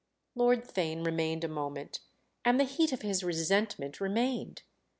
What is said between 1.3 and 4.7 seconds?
a moment, and the heat of his resentment remained.